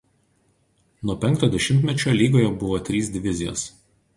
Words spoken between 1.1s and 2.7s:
penkto dešimtmečio lygoje